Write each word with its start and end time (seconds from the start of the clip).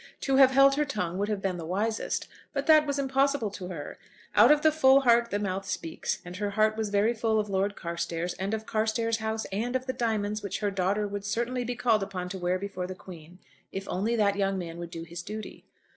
To 0.21 0.37
have 0.37 0.49
held 0.49 0.73
her 0.77 0.83
tongue 0.83 1.19
would 1.19 1.29
have 1.29 1.43
been 1.43 1.57
the 1.57 1.63
wisest, 1.67 2.27
but 2.53 2.65
that 2.65 2.87
was 2.87 2.97
impossible 2.97 3.51
to 3.51 3.67
her. 3.67 3.99
Out 4.33 4.51
of 4.51 4.63
the 4.63 4.71
full 4.71 5.01
heart 5.01 5.29
the 5.29 5.37
mouth 5.37 5.63
speaks, 5.67 6.23
and 6.25 6.37
her 6.37 6.49
heart 6.49 6.75
was 6.75 6.89
very 6.89 7.13
full 7.13 7.39
of 7.39 7.51
Lord 7.51 7.75
Carstairs 7.75 8.33
and 8.39 8.55
of 8.55 8.65
Carstairs 8.65 9.17
House, 9.17 9.45
and 9.51 9.75
of 9.75 9.85
the 9.85 9.93
diamonds 9.93 10.41
which 10.41 10.61
her 10.61 10.71
daughter 10.71 11.07
would 11.07 11.23
certainly 11.23 11.63
be 11.63 11.75
called 11.75 12.01
upon 12.01 12.29
to 12.29 12.39
wear 12.39 12.57
before 12.57 12.87
the 12.87 12.95
Queen, 12.95 13.37
if 13.71 13.87
only 13.87 14.15
that 14.15 14.35
young 14.37 14.57
man 14.57 14.79
would 14.79 14.89
do 14.89 15.03
his 15.03 15.21
duty. 15.21 15.65